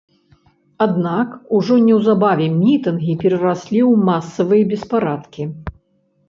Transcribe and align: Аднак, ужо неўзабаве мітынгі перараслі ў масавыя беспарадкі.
Аднак, 0.85 1.27
ужо 1.57 1.75
неўзабаве 1.89 2.47
мітынгі 2.63 3.13
перараслі 3.25 3.79
ў 3.91 4.07
масавыя 4.09 4.63
беспарадкі. 4.73 5.43